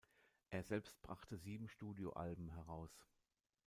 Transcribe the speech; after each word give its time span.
Er 0.49 0.63
selbst 0.63 0.99
brachte 1.03 1.37
sieben 1.37 1.69
Studioalben 1.69 2.49
heraus. 2.49 3.05